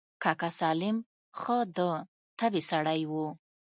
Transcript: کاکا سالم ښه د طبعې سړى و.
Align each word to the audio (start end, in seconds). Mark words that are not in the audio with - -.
کاکا 0.23 0.49
سالم 0.59 0.97
ښه 1.39 1.57
د 1.77 1.79
طبعې 2.39 2.61
سړى 2.69 3.01
و. 3.09 3.13